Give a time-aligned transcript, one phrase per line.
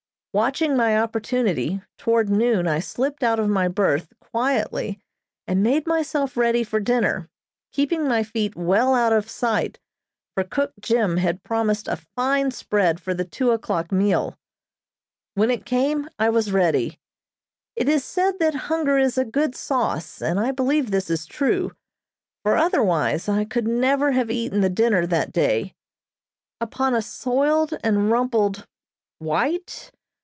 [0.33, 4.97] Watching my opportunity, toward noon I slipped out of my berth quietly
[5.45, 7.29] and made myself ready for dinner,
[7.73, 9.77] keeping my feet well out of sight,
[10.33, 14.37] for cook Jim had promised a fine spread for the two o'clock meal.
[15.33, 16.97] When it came I was ready.
[17.75, 21.73] It is said that hunger is a good sauce, and I believe this is true,
[22.43, 25.75] for otherwise I could never have eaten the dinner that day.
[26.61, 28.65] Upon a soiled and rumpled
[29.19, 29.91] white